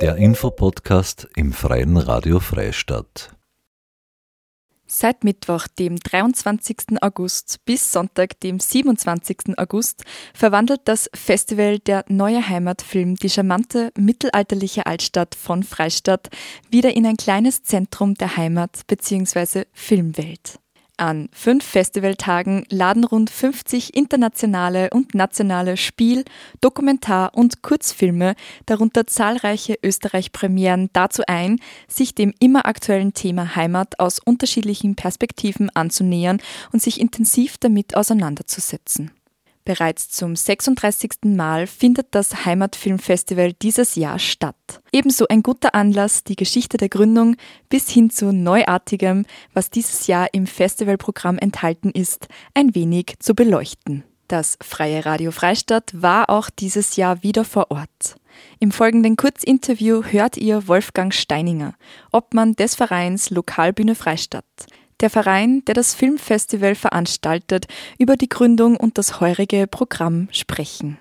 Der 0.00 0.16
Infopodcast 0.16 1.28
im 1.36 1.52
Freien 1.52 1.98
Radio 1.98 2.40
Freistadt. 2.40 3.36
Seit 4.86 5.24
Mittwoch, 5.24 5.66
dem 5.78 5.96
23. 5.98 7.02
August 7.02 7.62
bis 7.66 7.92
Sonntag, 7.92 8.40
dem 8.40 8.60
27. 8.60 9.58
August, 9.58 10.04
verwandelt 10.32 10.80
das 10.86 11.10
Festival 11.12 11.80
der 11.80 12.06
Neue 12.08 12.48
Heimatfilm 12.48 13.16
die 13.16 13.28
charmante 13.28 13.92
mittelalterliche 13.94 14.86
Altstadt 14.86 15.34
von 15.34 15.62
Freistadt 15.62 16.30
wieder 16.70 16.96
in 16.96 17.04
ein 17.04 17.18
kleines 17.18 17.62
Zentrum 17.62 18.14
der 18.14 18.38
Heimat 18.38 18.86
bzw. 18.86 19.64
Filmwelt. 19.74 20.60
An 21.00 21.30
fünf 21.32 21.64
Festivaltagen 21.64 22.66
laden 22.68 23.04
rund 23.04 23.30
50 23.30 23.96
internationale 23.96 24.90
und 24.90 25.14
nationale 25.14 25.78
Spiel-, 25.78 26.26
Dokumentar- 26.60 27.34
und 27.34 27.62
Kurzfilme, 27.62 28.34
darunter 28.66 29.06
zahlreiche 29.06 29.78
Österreich-Premieren, 29.82 30.90
dazu 30.92 31.22
ein, 31.26 31.58
sich 31.88 32.14
dem 32.14 32.34
immer 32.38 32.66
aktuellen 32.66 33.14
Thema 33.14 33.56
Heimat 33.56 33.98
aus 33.98 34.18
unterschiedlichen 34.18 34.94
Perspektiven 34.94 35.70
anzunähern 35.70 36.42
und 36.70 36.82
sich 36.82 37.00
intensiv 37.00 37.56
damit 37.56 37.96
auseinanderzusetzen. 37.96 39.10
Bereits 39.70 40.08
zum 40.08 40.34
36. 40.34 41.10
Mal 41.26 41.68
findet 41.68 42.08
das 42.10 42.44
Heimatfilmfestival 42.44 43.52
dieses 43.52 43.94
Jahr 43.94 44.18
statt. 44.18 44.56
Ebenso 44.90 45.28
ein 45.28 45.44
guter 45.44 45.76
Anlass, 45.76 46.24
die 46.24 46.34
Geschichte 46.34 46.76
der 46.76 46.88
Gründung 46.88 47.36
bis 47.68 47.88
hin 47.88 48.10
zu 48.10 48.32
Neuartigem, 48.32 49.26
was 49.54 49.70
dieses 49.70 50.08
Jahr 50.08 50.26
im 50.32 50.48
Festivalprogramm 50.48 51.38
enthalten 51.38 51.90
ist, 51.90 52.26
ein 52.52 52.74
wenig 52.74 53.14
zu 53.20 53.36
beleuchten. 53.36 54.02
Das 54.26 54.58
Freie 54.60 55.06
Radio 55.06 55.30
Freistadt 55.30 55.92
war 55.94 56.30
auch 56.30 56.50
dieses 56.50 56.96
Jahr 56.96 57.22
wieder 57.22 57.44
vor 57.44 57.70
Ort. 57.70 58.16
Im 58.58 58.72
folgenden 58.72 59.14
Kurzinterview 59.14 60.02
hört 60.02 60.36
ihr 60.36 60.66
Wolfgang 60.66 61.14
Steininger, 61.14 61.74
Obmann 62.10 62.56
des 62.56 62.74
Vereins 62.74 63.30
Lokalbühne 63.30 63.94
Freistadt 63.94 64.44
der 65.00 65.10
Verein, 65.10 65.62
der 65.66 65.74
das 65.74 65.94
Filmfestival 65.94 66.74
veranstaltet, 66.74 67.66
über 67.98 68.16
die 68.16 68.28
Gründung 68.28 68.76
und 68.76 68.98
das 68.98 69.20
heurige 69.20 69.66
Programm 69.66 70.28
sprechen. 70.32 70.98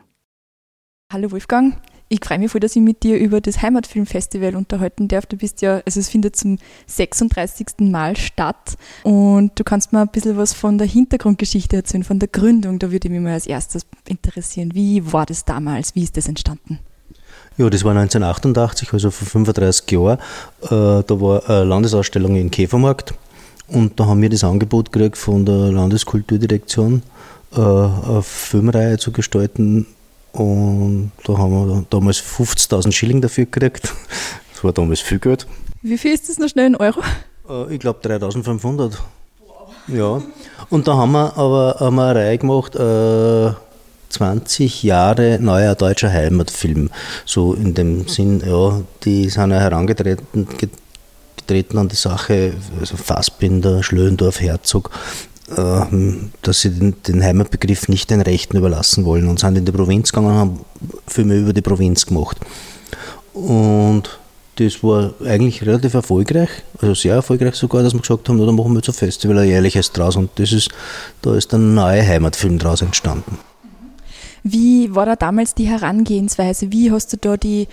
Hallo 1.12 1.32
Wolfgang, 1.32 1.76
ich 2.12 2.20
freue 2.24 2.40
mich 2.40 2.52
voll, 2.52 2.60
dass 2.60 2.76
ich 2.76 2.82
mit 2.82 3.04
dir 3.04 3.18
über 3.18 3.40
das 3.40 3.62
Heimatfilmfestival 3.62 4.56
unterhalten 4.56 5.08
darf. 5.08 5.28
Du 5.28 5.38
bist 5.38 5.62
ja, 5.62 5.82
also 5.86 6.00
es 6.00 6.10
findet 6.10 6.36
zum 6.36 6.58
36. 6.88 7.68
Mal 7.82 8.18
statt 8.18 8.78
und 9.04 9.52
du 9.60 9.64
kannst 9.64 9.94
mir 9.94 10.02
ein 10.02 10.08
bisschen 10.08 10.36
was 10.36 10.54
von 10.54 10.80
der 10.80 10.88
Hintergrundgeschichte 10.88 11.76
erzählen, 11.76 12.04
von 12.04 12.18
der 12.18 12.28
Gründung. 12.28 12.80
Da 12.80 12.92
würde 12.92 13.10
mich 13.10 13.22
mal 13.22 13.34
als 13.34 13.46
erstes 13.46 13.86
interessieren. 14.08 14.72
Wie 14.74 15.14
war 15.14 15.28
das 15.28 15.46
damals? 15.46 15.94
Wie 15.94 16.02
ist 16.02 16.18
das 16.18 16.28
entstanden? 16.28 16.80
Ja, 17.58 17.70
das 17.70 17.84
war 17.84 17.92
1988, 17.92 18.92
also 18.94 19.12
vor 19.12 19.28
35 19.28 19.92
Jahren. 19.92 20.18
Äh, 20.64 21.04
da 21.04 21.22
war 21.22 21.48
eine 21.48 21.66
Landesausstellung 21.66 22.36
in 22.38 22.50
Käfermarkt 22.50 23.14
und 23.72 24.00
da 24.00 24.06
haben 24.06 24.22
wir 24.22 24.30
das 24.30 24.44
Angebot 24.44 24.92
gekriegt 24.92 25.18
von 25.18 25.46
der 25.46 25.72
Landeskulturdirektion, 25.72 27.04
äh, 27.54 27.60
eine 27.60 28.22
Filmreihe 28.22 28.98
zu 28.98 29.12
gestalten. 29.12 29.86
Und 30.32 31.12
da 31.26 31.38
haben 31.38 31.52
wir 31.52 31.86
damals 31.90 32.20
50.000 32.20 32.92
Schilling 32.92 33.22
dafür 33.22 33.46
gekriegt. 33.46 33.94
Das 34.54 34.66
war 34.66 34.74
damals 34.74 35.00
viel 35.00 35.20
Geld. 35.20 35.48
Wie 35.82 35.98
viel 35.98 36.14
ist 36.14 36.28
das 36.28 36.38
noch 36.38 36.50
schnell 36.50 36.68
in 36.68 36.76
Euro? 36.76 37.00
Äh, 37.50 37.76
ich 37.76 37.80
glaube 37.80 38.06
3.500. 38.06 38.98
Ja. 39.88 40.22
Und 40.70 40.86
da 40.86 40.98
haben 40.98 41.14
wir 41.14 41.38
aber 41.38 41.78
haben 41.80 41.96
wir 41.96 42.08
eine 42.10 42.20
Reihe 42.20 42.38
gemacht, 42.38 42.76
äh, 42.76 43.54
20 44.10 44.84
Jahre 44.84 45.40
neuer 45.40 45.76
deutscher 45.76 46.12
Heimatfilm. 46.12 46.90
So 47.26 47.54
in 47.54 47.74
dem 47.74 48.08
Sinn, 48.08 48.44
ja, 48.46 48.82
die 49.04 49.30
sind 49.30 49.52
ja 49.52 49.60
herangetreten 49.60 50.48
treten 51.48 51.78
an 51.78 51.90
die 51.90 51.96
Sache, 51.96 52.54
also 52.80 52.98
Fassbinder, 52.98 53.84
Schlöndorf, 53.84 54.42
Herzog, 54.42 54.92
ähm, 55.58 56.32
dass 56.42 56.62
sie 56.62 56.72
den, 56.72 56.96
den, 57.08 57.24
Heimatbegriff 57.24 57.88
nicht 57.88 58.10
den 58.10 58.22
Rechten 58.22 58.58
überlassen 58.58 59.06
wollen 59.06 59.28
und 59.28 59.40
sind 59.40 59.58
in 59.58 59.66
die 59.66 59.72
Provinz 59.72 60.12
gegangen 60.12 60.28
und 60.28 60.38
haben 60.38 60.60
Filme 61.08 61.38
über 61.38 61.54
die 61.54 61.62
Provinz 61.62 62.06
gemacht. 62.06 62.38
Und 63.34 64.20
das 64.56 64.84
war 64.84 65.14
eigentlich 65.26 65.66
relativ 65.66 65.94
erfolgreich, 65.94 66.50
also 66.82 66.94
sehr 66.94 67.16
erfolgreich 67.16 67.56
sogar, 67.56 67.82
dass 67.82 67.94
wir 67.94 68.02
gesagt 68.02 68.28
haben, 68.28 68.38
da 68.38 68.52
machen 68.52 68.74
wir 68.74 68.80
jetzt 68.80 68.90
ein 68.90 68.94
Festival, 68.94 69.40
ein 69.40 69.48
jährliches 69.48 69.92
draus 69.92 70.18
und 70.18 70.32
das 70.36 70.52
ist, 70.52 70.70
da 71.22 71.36
ist 71.36 71.54
ein 71.54 71.74
neuer 71.74 72.06
Heimatfilm 72.06 72.60
draus 72.60 72.82
entstanden. 72.82 73.40
Wie 74.44 74.94
war 74.94 75.06
da 75.06 75.16
damals 75.16 75.56
die 75.56 75.66
Herangehensweise? 75.66 76.72
Wie 76.72 76.92
hast 76.92 77.14
du 77.14 77.18
da 77.18 77.38
die 77.38 77.68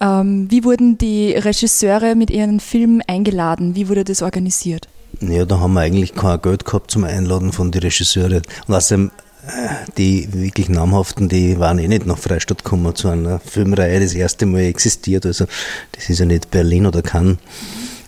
ähm, 0.00 0.46
wie 0.50 0.64
wurden 0.64 0.98
die 0.98 1.32
Regisseure 1.32 2.14
mit 2.14 2.30
ihren 2.30 2.60
Filmen 2.60 3.02
eingeladen? 3.06 3.74
Wie 3.74 3.88
wurde 3.88 4.04
das 4.04 4.22
organisiert? 4.22 4.88
Ja, 5.20 5.44
da 5.44 5.58
haben 5.58 5.74
wir 5.74 5.80
eigentlich 5.80 6.14
kein 6.14 6.40
Geld 6.40 6.64
gehabt 6.64 6.90
zum 6.90 7.04
Einladen 7.04 7.52
von 7.52 7.72
den 7.72 7.82
Regisseuren. 7.82 8.42
Und 8.66 8.74
außerdem, 8.74 9.10
äh, 9.46 9.90
die 9.96 10.28
wirklich 10.32 10.68
namhaften, 10.68 11.28
die 11.28 11.58
waren 11.58 11.78
eh 11.78 11.88
nicht 11.88 12.06
nach 12.06 12.18
Freistadt 12.18 12.62
gekommen 12.62 12.94
zu 12.94 13.08
einer 13.08 13.40
Filmreihe, 13.40 14.00
das 14.00 14.14
erste 14.14 14.46
Mal 14.46 14.60
existiert. 14.60 15.26
Also 15.26 15.46
das 15.92 16.08
ist 16.08 16.20
ja 16.20 16.26
nicht 16.26 16.50
Berlin 16.50 16.86
oder 16.86 17.02
Cannes. 17.02 17.38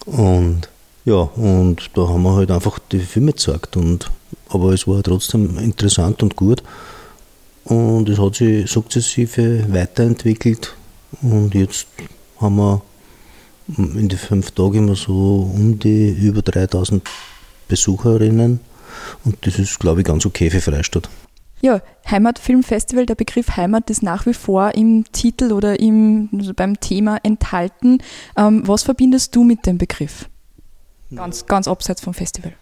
Und 0.07 0.69
ja, 1.05 1.17
und 1.17 1.91
da 1.95 2.09
haben 2.09 2.23
wir 2.23 2.37
halt 2.37 2.51
einfach 2.51 2.79
die 2.79 3.01
Filme 3.01 3.33
gezeigt. 3.33 3.77
Und, 3.77 4.11
aber 4.49 4.73
es 4.73 4.87
war 4.87 5.03
trotzdem 5.03 5.59
interessant 5.59 6.23
und 6.23 6.37
gut. 6.37 6.63
Und 7.65 8.09
es 8.09 8.19
hat 8.19 8.37
sich 8.37 8.71
sukzessive 8.71 9.65
weiterentwickelt 9.73 10.75
und 11.23 11.55
jetzt 11.55 11.87
haben 12.41 12.57
wir 12.57 12.83
in 13.77 14.09
den 14.09 14.19
fünf 14.19 14.51
Tagen 14.53 14.79
immer 14.79 14.97
so 14.97 15.51
um 15.55 15.79
die 15.79 16.11
über 16.11 16.43
3000 16.43 17.03
Besucherinnen. 17.69 18.61
Und 19.25 19.47
das 19.47 19.59
ist, 19.59 19.79
glaube 19.79 20.01
ich, 20.01 20.07
ganz 20.07 20.27
okay 20.27 20.51
für 20.51 20.61
Freistadt. 20.61 21.09
Ja, 21.63 21.83
Heimatfilmfestival, 22.11 23.07
der 23.07 23.15
Begriff 23.15 23.57
Heimat 23.57 23.91
ist 23.91 24.03
nach 24.03 24.27
wie 24.27 24.35
vor 24.35 24.75
im 24.75 25.05
Titel 25.13 25.53
oder 25.53 25.79
im, 25.79 26.31
also 26.37 26.55
beim 26.55 26.81
Thema 26.81 27.19
enthalten. 27.23 27.99
Ähm, 28.37 28.67
was 28.67 28.83
verbindest 28.83 29.37
du 29.37 29.45
mit 29.45 29.67
dem 29.67 29.77
Begriff? 29.77 30.29
Ganz, 31.15 31.47
ganz 31.47 31.69
abseits 31.69 32.01
vom 32.01 32.15
Festival. 32.15 32.55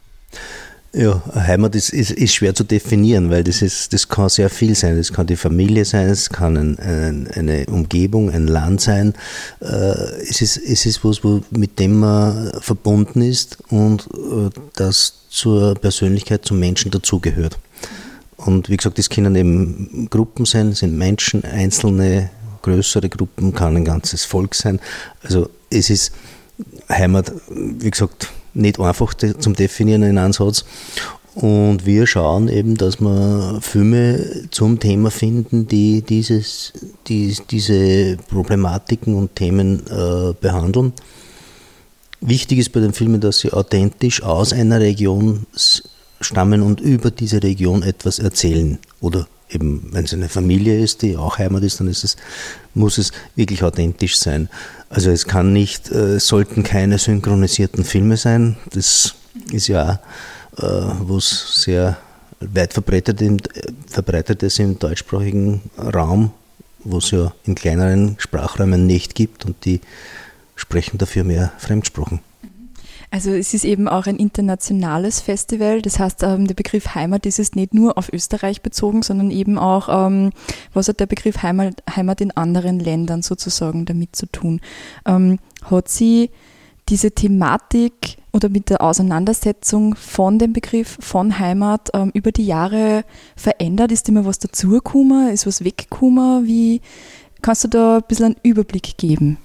Ja, 0.94 1.22
Heimat 1.34 1.74
ist, 1.74 1.90
ist, 1.90 2.12
ist, 2.12 2.34
schwer 2.34 2.54
zu 2.54 2.64
definieren, 2.64 3.28
weil 3.30 3.44
das, 3.44 3.60
ist, 3.60 3.92
das 3.92 4.08
kann 4.08 4.30
sehr 4.30 4.48
viel 4.48 4.74
sein. 4.74 4.96
Das 4.96 5.12
kann 5.12 5.26
die 5.26 5.36
Familie 5.36 5.84
sein, 5.84 6.08
es 6.08 6.30
kann 6.30 6.56
ein, 6.56 6.78
ein, 6.78 7.28
eine 7.34 7.66
Umgebung, 7.66 8.30
ein 8.30 8.46
Land 8.46 8.80
sein. 8.80 9.12
Äh, 9.60 9.66
es, 9.66 10.40
ist, 10.40 10.56
es 10.56 10.86
ist 10.86 11.04
was, 11.04 11.22
wo, 11.22 11.42
mit 11.50 11.78
dem 11.78 12.00
man 12.00 12.52
verbunden 12.60 13.20
ist 13.20 13.58
und 13.68 14.08
äh, 14.14 14.48
das 14.76 15.12
zur 15.28 15.74
Persönlichkeit, 15.74 16.46
zum 16.46 16.58
Menschen 16.58 16.90
dazugehört. 16.90 17.58
Und 18.38 18.70
wie 18.70 18.76
gesagt, 18.78 18.96
das 18.96 19.10
können 19.10 19.36
eben 19.36 20.08
Gruppen 20.08 20.46
sein, 20.46 20.72
sind 20.72 20.96
Menschen, 20.96 21.44
einzelne, 21.44 22.30
größere 22.62 23.10
Gruppen, 23.10 23.54
kann 23.54 23.76
ein 23.76 23.84
ganzes 23.84 24.24
Volk 24.24 24.54
sein. 24.54 24.80
Also 25.22 25.50
es 25.68 25.90
ist 25.90 26.12
Heimat, 26.88 27.30
wie 27.50 27.90
gesagt, 27.90 28.30
nicht 28.58 28.78
einfach 28.80 29.14
zum 29.14 29.54
Definieren 29.54 30.02
in 30.02 30.18
einem 30.18 30.32
Satz. 30.32 30.64
Und 31.34 31.86
wir 31.86 32.06
schauen 32.06 32.48
eben, 32.48 32.76
dass 32.76 33.00
wir 33.00 33.60
Filme 33.60 34.48
zum 34.50 34.80
Thema 34.80 35.10
finden, 35.10 35.68
die 35.68 36.02
dieses, 36.02 36.72
die, 37.06 37.36
diese 37.48 38.16
Problematiken 38.28 39.14
und 39.14 39.36
Themen 39.36 39.84
äh, 39.86 40.34
behandeln. 40.40 40.92
Wichtig 42.20 42.58
ist 42.58 42.72
bei 42.72 42.80
den 42.80 42.92
Filmen, 42.92 43.20
dass 43.20 43.38
sie 43.38 43.52
authentisch 43.52 44.22
aus 44.24 44.52
einer 44.52 44.80
Region 44.80 45.46
stammen 46.20 46.62
und 46.62 46.80
über 46.80 47.12
diese 47.12 47.40
Region 47.42 47.84
etwas 47.84 48.18
erzählen 48.18 48.78
oder 49.00 49.28
eben, 49.50 49.88
wenn 49.92 50.04
es 50.04 50.12
eine 50.12 50.28
Familie 50.28 50.78
ist, 50.78 51.02
die 51.02 51.16
auch 51.16 51.38
Heimat 51.38 51.62
ist, 51.62 51.80
dann 51.80 51.88
ist 51.88 52.04
es, 52.04 52.16
muss 52.74 52.98
es 52.98 53.12
wirklich 53.36 53.62
authentisch 53.62 54.18
sein. 54.18 54.48
Also 54.90 55.10
es 55.10 55.26
kann 55.26 55.52
nicht, 55.52 55.90
äh, 55.90 56.16
es 56.16 56.26
sollten 56.26 56.62
keine 56.62 56.98
synchronisierten 56.98 57.84
Filme 57.84 58.16
sein. 58.16 58.56
Das 58.72 59.14
ist 59.52 59.68
ja 59.68 60.00
äh, 60.56 60.62
was 60.62 61.62
sehr 61.62 61.98
weit 62.40 62.72
verbreitet, 62.72 63.20
in, 63.20 63.38
verbreitet 63.86 64.42
ist 64.42 64.58
im 64.58 64.78
deutschsprachigen 64.78 65.62
Raum, 65.76 66.30
wo 66.84 66.98
es 66.98 67.10
ja 67.10 67.32
in 67.44 67.54
kleineren 67.54 68.16
Sprachräumen 68.18 68.86
nicht 68.86 69.14
gibt 69.14 69.44
und 69.44 69.64
die 69.64 69.80
sprechen 70.54 70.98
dafür 70.98 71.24
mehr 71.24 71.52
Fremdsprachen. 71.58 72.20
Also 73.10 73.30
es 73.30 73.54
ist 73.54 73.64
eben 73.64 73.88
auch 73.88 74.06
ein 74.06 74.16
internationales 74.16 75.20
Festival. 75.20 75.80
Das 75.80 75.98
heißt, 75.98 76.22
ähm, 76.24 76.46
der 76.46 76.54
Begriff 76.54 76.94
Heimat 76.94 77.24
ist 77.24 77.38
es 77.38 77.54
nicht 77.54 77.72
nur 77.72 77.96
auf 77.96 78.12
Österreich 78.12 78.60
bezogen, 78.60 79.02
sondern 79.02 79.30
eben 79.30 79.58
auch, 79.58 79.88
ähm, 79.88 80.30
was 80.74 80.88
hat 80.88 81.00
der 81.00 81.06
Begriff 81.06 81.42
Heimat, 81.42 81.82
Heimat 81.94 82.20
in 82.20 82.32
anderen 82.32 82.78
Ländern 82.78 83.22
sozusagen 83.22 83.86
damit 83.86 84.14
zu 84.14 84.26
tun. 84.26 84.60
Ähm, 85.06 85.38
hat 85.70 85.88
sie 85.88 86.30
diese 86.90 87.10
Thematik 87.10 88.18
oder 88.32 88.50
mit 88.50 88.68
der 88.68 88.82
Auseinandersetzung 88.82 89.94
von 89.94 90.38
dem 90.38 90.52
Begriff 90.52 90.98
von 91.00 91.38
Heimat 91.38 91.88
ähm, 91.94 92.10
über 92.12 92.30
die 92.30 92.46
Jahre 92.46 93.04
verändert? 93.36 93.90
Ist 93.90 94.08
immer 94.10 94.26
was 94.26 94.38
dazugekommen? 94.38 95.30
Ist 95.30 95.46
was 95.46 95.64
weggekommen? 95.64 96.46
Wie 96.46 96.82
kannst 97.40 97.64
du 97.64 97.68
da 97.68 97.96
ein 97.96 98.04
bisschen 98.06 98.26
einen 98.26 98.36
Überblick 98.42 98.98
geben? 98.98 99.38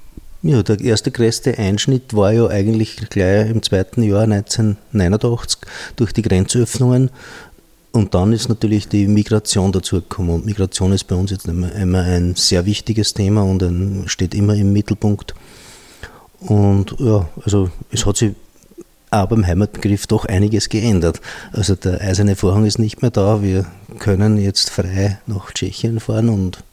Ja, 0.46 0.62
der 0.62 0.82
erste 0.82 1.10
größte 1.10 1.58
Einschnitt 1.58 2.14
war 2.14 2.34
ja 2.34 2.48
eigentlich 2.48 2.98
gleich 3.10 3.50
im 3.50 3.64
zweiten 3.64 4.04
Jahr 4.04 4.24
1989 4.24 5.62
durch 5.96 6.12
die 6.12 6.22
Grenzöffnungen. 6.22 7.12
Und 7.94 8.14
dann 8.14 8.34
ist 8.34 8.50
natürlich 8.50 8.90
die 8.90 9.08
Migration 9.08 9.72
dazu 9.72 10.02
gekommen. 10.02 10.32
Und 10.32 10.46
Migration 10.46 10.92
ist 10.92 11.06
bei 11.06 11.16
uns 11.16 11.32
jetzt 11.32 11.48
immer, 11.48 11.74
immer 11.76 12.02
ein 12.02 12.36
sehr 12.36 12.66
wichtiges 12.66 13.14
Thema 13.14 13.44
und 13.44 13.64
ein, 13.64 14.04
steht 14.08 14.36
immer 14.36 14.56
im 14.56 14.74
Mittelpunkt. 14.74 15.34
Und 16.42 16.94
ja, 17.00 17.30
also 17.46 17.70
es 17.90 18.06
hat 18.06 18.18
sich 18.18 18.34
auch 19.12 19.28
beim 19.28 19.48
Heimatbegriff 19.48 20.08
doch 20.08 20.26
einiges 20.26 20.68
geändert. 20.68 21.22
Also 21.54 21.76
der 21.76 22.02
eiserne 22.02 22.36
Vorhang 22.36 22.66
ist 22.66 22.80
nicht 22.80 23.02
mehr 23.02 23.12
da. 23.12 23.42
Wir 23.42 23.66
können 23.98 24.38
jetzt 24.38 24.72
frei 24.72 25.20
nach 25.26 25.54
Tschechien 25.54 26.02
fahren 26.02 26.28
und 26.28 26.64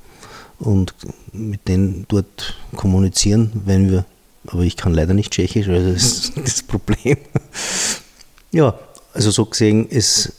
und 0.61 0.95
mit 1.33 1.67
denen 1.69 2.05
dort 2.09 2.57
kommunizieren, 2.77 3.51
wenn 3.65 3.91
wir, 3.91 4.05
aber 4.47 4.63
ich 4.63 4.77
kann 4.77 4.95
leider 4.95 5.15
nicht 5.15 5.33
Tschechisch, 5.33 5.69
also 5.69 5.93
das 5.93 6.03
ist 6.03 6.33
das 6.45 6.63
Problem. 6.63 7.17
Ja, 8.53 8.79
also 9.13 9.31
so 9.31 9.47
gesehen 9.47 9.89
ist 9.89 10.33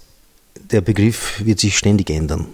der 0.71 0.81
Begriff 0.81 1.41
wird 1.43 1.59
sich 1.59 1.77
ständig 1.77 2.09
ändern. 2.09 2.47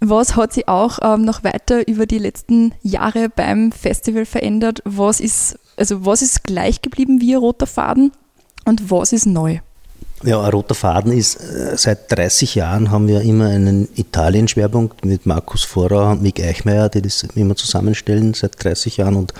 Was 0.00 0.36
hat 0.36 0.52
sich 0.52 0.68
auch 0.68 0.98
ähm, 1.02 1.24
noch 1.24 1.44
weiter 1.44 1.88
über 1.88 2.06
die 2.06 2.18
letzten 2.18 2.72
Jahre 2.82 3.28
beim 3.28 3.72
Festival 3.72 4.26
verändert? 4.26 4.80
Was 4.84 5.18
ist, 5.18 5.58
also 5.76 6.04
was 6.04 6.20
ist 6.20 6.44
gleich 6.44 6.82
geblieben 6.82 7.20
wie 7.20 7.34
ein 7.34 7.40
roter 7.40 7.66
Faden 7.66 8.12
und 8.64 8.90
was 8.90 9.12
ist 9.12 9.26
neu? 9.26 9.60
Ja, 10.24 10.40
ein 10.40 10.50
roter 10.50 10.74
Faden 10.74 11.12
ist, 11.12 11.36
äh, 11.36 11.76
seit 11.76 12.10
30 12.10 12.54
Jahren 12.54 12.90
haben 12.90 13.08
wir 13.08 13.20
immer 13.20 13.48
einen 13.48 13.88
Italien-Schwerpunkt 13.94 15.04
mit 15.04 15.26
Markus 15.26 15.64
Vorauer 15.64 16.12
und 16.12 16.22
Mick 16.22 16.40
Eichmeier, 16.40 16.88
die 16.88 17.02
das 17.02 17.24
immer 17.34 17.56
zusammenstellen 17.56 18.32
seit 18.32 18.62
30 18.64 18.96
Jahren 18.96 19.16
und 19.16 19.34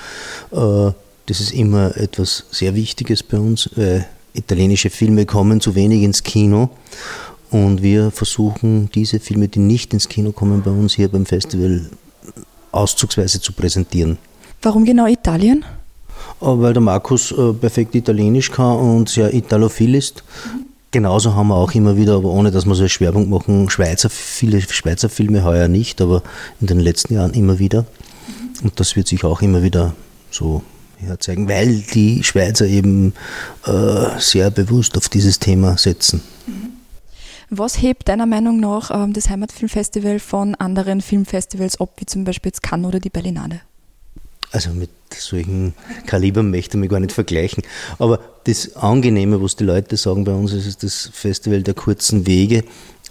äh, 0.52 0.92
das 1.24 1.40
ist 1.40 1.52
immer 1.52 1.96
etwas 1.96 2.44
sehr 2.50 2.74
Wichtiges 2.74 3.22
bei 3.22 3.38
uns, 3.38 3.70
weil 3.76 4.06
italienische 4.34 4.90
Filme 4.90 5.24
kommen 5.24 5.62
zu 5.62 5.74
wenig 5.74 6.02
ins 6.02 6.22
Kino 6.22 6.68
und 7.50 7.82
wir 7.82 8.10
versuchen 8.10 8.90
diese 8.94 9.20
Filme, 9.20 9.48
die 9.48 9.60
nicht 9.60 9.94
ins 9.94 10.10
Kino 10.10 10.32
kommen, 10.32 10.60
bei 10.60 10.70
uns 10.70 10.92
hier 10.92 11.08
beim 11.08 11.24
Festival 11.24 11.86
auszugsweise 12.72 13.40
zu 13.40 13.54
präsentieren. 13.54 14.18
Warum 14.60 14.84
genau 14.84 15.06
Italien? 15.06 15.64
Äh, 16.42 16.46
weil 16.46 16.74
der 16.74 16.82
Markus 16.82 17.32
äh, 17.32 17.54
perfekt 17.54 17.94
Italienisch 17.94 18.50
kann 18.50 18.76
und 18.76 19.08
sehr 19.08 19.32
italophil 19.32 19.94
ist. 19.94 20.22
Genauso 20.94 21.34
haben 21.34 21.48
wir 21.48 21.56
auch 21.56 21.72
immer 21.72 21.96
wieder, 21.96 22.14
aber 22.14 22.28
ohne 22.28 22.52
dass 22.52 22.66
wir 22.66 22.76
so 22.76 22.82
eine 22.82 22.88
Schwerpunkt 22.88 23.28
machen, 23.28 23.68
Schweizer, 23.68 24.08
viele 24.08 24.60
Schweizer 24.60 25.08
Filme 25.08 25.42
heuer 25.42 25.66
nicht, 25.66 26.00
aber 26.00 26.22
in 26.60 26.68
den 26.68 26.78
letzten 26.78 27.14
Jahren 27.14 27.34
immer 27.34 27.58
wieder. 27.58 27.84
Und 28.62 28.78
das 28.78 28.94
wird 28.94 29.08
sich 29.08 29.24
auch 29.24 29.42
immer 29.42 29.64
wieder 29.64 29.92
so 30.30 30.62
herzeigen, 30.98 31.48
weil 31.48 31.78
die 31.80 32.22
Schweizer 32.22 32.66
eben 32.66 33.12
äh, 33.66 34.20
sehr 34.20 34.52
bewusst 34.52 34.96
auf 34.96 35.08
dieses 35.08 35.40
Thema 35.40 35.76
setzen. 35.78 36.22
Was 37.50 37.82
hebt 37.82 38.08
deiner 38.08 38.26
Meinung 38.26 38.60
nach 38.60 38.92
ähm, 38.92 39.14
das 39.14 39.28
Heimatfilmfestival 39.28 40.20
von 40.20 40.54
anderen 40.54 41.00
Filmfestivals 41.00 41.80
ab, 41.80 41.94
wie 41.96 42.06
zum 42.06 42.22
Beispiel 42.22 42.50
jetzt 42.50 42.62
Cannes 42.62 42.86
oder 42.86 43.00
die 43.00 43.10
Berlinale? 43.10 43.62
Also 44.54 44.70
mit 44.70 44.90
solchen 45.12 45.74
Kalibern 46.06 46.48
möchte 46.52 46.76
ich 46.76 46.80
mich 46.80 46.88
gar 46.88 47.00
nicht 47.00 47.10
vergleichen. 47.10 47.64
Aber 47.98 48.20
das 48.44 48.76
Angenehme, 48.76 49.42
was 49.42 49.56
die 49.56 49.64
Leute 49.64 49.96
sagen 49.96 50.22
bei 50.22 50.32
uns, 50.32 50.52
ist, 50.52 50.84
das 50.84 51.10
Festival 51.12 51.64
der 51.64 51.74
kurzen 51.74 52.28
Wege. 52.28 52.62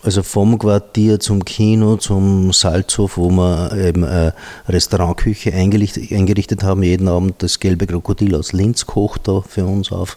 Also 0.04 0.24
vom 0.24 0.58
Quartier 0.58 1.20
zum 1.20 1.44
Kino, 1.44 1.98
zum 1.98 2.54
Salzhof, 2.54 3.18
wo 3.18 3.30
wir 3.30 3.74
eben 3.76 4.06
eine 4.06 4.34
Restaurantküche 4.70 5.54
eingerichtet, 5.54 6.14
eingerichtet 6.14 6.64
haben, 6.64 6.82
jeden 6.82 7.10
Abend 7.10 7.44
das 7.44 7.60
gelbe 7.60 7.88
Krokodil 7.88 8.36
aus 8.36 8.54
Linz 8.54 8.86
kocht 8.86 9.28
da 9.28 9.42
für 9.42 9.66
uns 9.66 9.92
auf, 9.92 10.16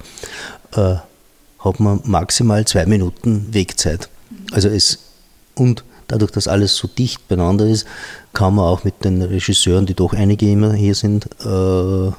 äh, 0.76 0.94
hat 1.58 1.80
man 1.80 2.02
maximal 2.04 2.64
zwei 2.66 2.86
Minuten 2.86 3.48
Wegzeit. 3.52 4.08
Also 4.52 4.68
es, 4.68 5.00
und 5.56 5.82
dadurch, 6.08 6.30
dass 6.30 6.48
alles 6.48 6.76
so 6.76 6.88
dicht 6.88 7.28
beieinander 7.28 7.66
ist, 7.66 7.86
kann 8.32 8.54
man 8.54 8.66
auch 8.66 8.84
mit 8.84 9.04
den 9.04 9.22
Regisseuren, 9.22 9.86
die 9.86 9.94
doch 9.94 10.12
einige 10.12 10.50
immer 10.50 10.72
hier 10.72 10.94
sind, 10.94 11.26
äh, 11.44 12.10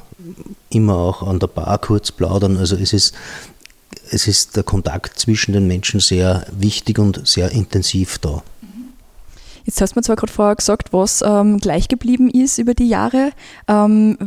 immer 0.69 0.95
auch 0.95 1.23
an 1.23 1.39
der 1.39 1.47
Bar 1.47 1.77
kurz 1.79 2.11
plaudern. 2.11 2.57
Also 2.57 2.75
es 2.75 2.93
ist, 2.93 3.13
es 4.11 4.27
ist 4.27 4.55
der 4.55 4.63
Kontakt 4.63 5.19
zwischen 5.19 5.53
den 5.53 5.67
Menschen 5.67 5.99
sehr 5.99 6.45
wichtig 6.51 6.99
und 6.99 7.27
sehr 7.27 7.51
intensiv 7.51 8.17
da. 8.19 8.43
Jetzt 9.67 9.81
hast 9.81 9.95
du 9.95 9.99
mir 9.99 10.03
zwar 10.03 10.15
gerade 10.15 10.31
vorher 10.31 10.55
gesagt, 10.55 10.93
was 10.93 11.21
ähm, 11.21 11.59
gleich 11.59 11.89
geblieben 11.89 12.29
ist 12.29 12.57
über 12.57 12.73
die 12.73 12.87
Jahre. 12.87 13.31
Ähm, 13.67 14.17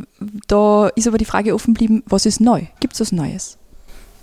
da 0.49 0.89
ist 0.89 1.09
aber 1.09 1.17
die 1.17 1.25
Frage 1.25 1.55
offen 1.55 1.73
geblieben, 1.73 2.03
was 2.07 2.27
ist 2.27 2.41
neu? 2.41 2.65
Gibt 2.81 2.93
es 2.93 3.01
was 3.01 3.11
Neues? 3.11 3.57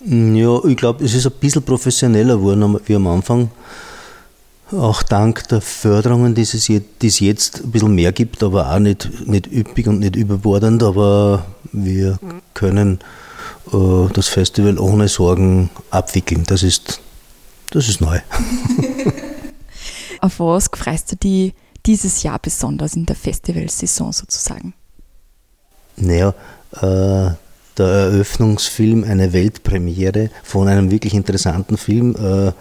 Ja, 0.06 0.64
ich 0.64 0.78
glaube, 0.78 1.04
es 1.04 1.16
ist 1.16 1.26
ein 1.26 1.34
bisschen 1.40 1.64
professioneller 1.64 2.38
geworden 2.38 2.80
wie 2.86 2.96
am 2.96 3.08
Anfang. 3.08 3.50
Auch 4.72 5.02
dank 5.02 5.48
der 5.48 5.62
Förderungen, 5.62 6.36
die 6.36 6.42
es, 6.42 6.52
die 6.52 7.08
es 7.08 7.20
jetzt 7.20 7.64
ein 7.64 7.72
bisschen 7.72 7.96
mehr 7.96 8.12
gibt, 8.12 8.44
aber 8.44 8.74
auch 8.74 8.80
nicht, 8.80 9.28
nicht 9.28 9.48
üppig 9.52 9.88
und 9.88 10.00
nicht 10.00 10.18
überbordend, 10.18 10.84
aber 10.84 11.46
wir 11.72 12.20
können 12.54 13.00
äh, 13.72 14.08
das 14.14 14.28
Festival 14.28 14.78
ohne 14.78 15.08
Sorgen 15.08 15.70
abwickeln. 15.90 16.44
Das 16.48 16.64
ist, 16.64 17.00
das 17.72 17.88
ist 17.88 18.02
neu. 18.02 18.20
Auf 20.22 20.40
was 20.40 20.70
freust 20.74 21.14
du 21.14 21.16
dich 21.16 21.54
dieses 21.86 22.24
Jahr 22.24 22.40
besonders 22.40 22.96
in 22.96 23.06
der 23.06 23.16
Festivalsaison 23.16 24.12
sozusagen? 24.12 24.74
Naja, 25.96 26.34
äh, 26.74 27.32
der 27.78 27.88
Eröffnungsfilm, 27.88 29.06
eine 29.06 29.32
Weltpremiere 29.32 30.30
von 30.44 30.68
einem 30.68 30.92
wirklich 30.92 31.14
interessanten 31.14 31.78
Film. 31.78 32.16
Äh, 32.16 32.52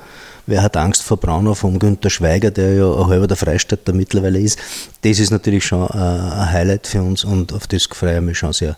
Wer 0.48 0.62
hat 0.62 0.76
Angst 0.76 1.02
vor 1.02 1.16
Braunau 1.16 1.54
vom 1.54 1.78
Günter 1.80 2.08
Schweiger, 2.08 2.52
der 2.52 2.74
ja 2.74 2.92
ein 2.92 3.06
halber 3.08 3.26
der 3.26 3.36
Freistadt 3.36 3.92
mittlerweile 3.92 4.38
ist. 4.38 4.58
Das 5.02 5.18
ist 5.18 5.30
natürlich 5.30 5.64
schon 5.64 5.82
äh, 5.88 5.92
ein 5.92 6.52
Highlight 6.52 6.86
für 6.86 7.02
uns 7.02 7.24
und 7.24 7.52
auf 7.52 7.66
das 7.66 7.86
freue 7.86 8.16
ich 8.16 8.22
mich 8.22 8.38
schon 8.38 8.52
sehr. 8.52 8.76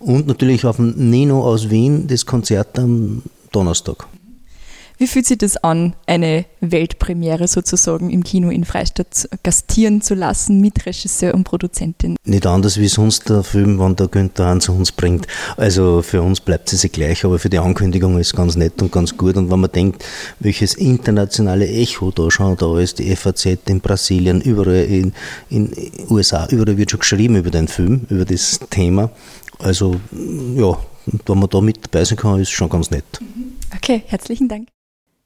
Und 0.00 0.26
natürlich 0.26 0.64
auf 0.66 0.76
dem 0.76 1.10
Nino 1.10 1.44
aus 1.44 1.70
Wien, 1.70 2.08
das 2.08 2.26
Konzert 2.26 2.78
am 2.78 3.22
Donnerstag. 3.52 4.06
Wie 5.04 5.08
fühlt 5.08 5.26
sich 5.26 5.36
das 5.36 5.58
an, 5.58 5.94
eine 6.06 6.46
Weltpremiere 6.62 7.46
sozusagen 7.46 8.08
im 8.08 8.24
Kino 8.24 8.48
in 8.48 8.64
Freistadt 8.64 9.28
gastieren 9.42 10.00
zu 10.00 10.14
lassen 10.14 10.62
mit 10.62 10.86
Regisseur 10.86 11.34
und 11.34 11.44
Produzentin? 11.44 12.16
Nicht 12.24 12.46
anders 12.46 12.80
wie 12.80 12.88
sonst 12.88 13.28
der 13.28 13.42
Film, 13.42 13.78
wann 13.78 13.96
der 13.96 14.08
Günther 14.08 14.46
an 14.46 14.62
zu 14.62 14.72
uns 14.72 14.92
bringt. 14.92 15.26
Also 15.58 16.00
für 16.00 16.22
uns 16.22 16.40
bleibt 16.40 16.72
es 16.72 16.90
gleich, 16.90 17.22
aber 17.26 17.38
für 17.38 17.50
die 17.50 17.58
Ankündigung 17.58 18.18
ist 18.18 18.28
es 18.28 18.32
ganz 18.32 18.56
nett 18.56 18.80
und 18.80 18.92
ganz 18.92 19.14
gut. 19.14 19.36
Und 19.36 19.50
wenn 19.50 19.60
man 19.60 19.70
denkt, 19.70 20.02
welches 20.40 20.72
internationale 20.72 21.68
Echo 21.68 22.10
da 22.10 22.30
schon 22.30 22.56
da 22.56 22.78
ist, 22.78 22.98
die 22.98 23.14
FAZ 23.14 23.44
in 23.66 23.82
Brasilien, 23.82 24.40
überall 24.40 24.86
in, 24.86 25.12
in 25.50 25.70
USA, 26.08 26.46
überall 26.46 26.78
wird 26.78 26.92
schon 26.92 27.00
geschrieben 27.00 27.36
über 27.36 27.50
den 27.50 27.68
Film, 27.68 28.06
über 28.08 28.24
das 28.24 28.58
Thema. 28.70 29.10
Also 29.58 29.96
ja, 30.56 30.78
wenn 31.26 31.38
man 31.38 31.50
da 31.50 31.60
mit 31.60 31.84
dabei 31.84 32.06
sein 32.06 32.16
kann, 32.16 32.40
ist 32.40 32.52
schon 32.52 32.70
ganz 32.70 32.90
nett. 32.90 33.04
Okay, 33.76 34.02
herzlichen 34.06 34.48
Dank. 34.48 34.68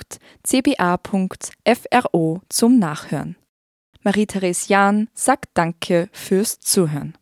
zum 2.49 2.79
Nachhören. 2.79 3.35
Marie-Therese 4.03 4.69
Jahn 4.69 5.07
sagt 5.13 5.49
Danke 5.53 6.09
fürs 6.11 6.59
Zuhören. 6.59 7.18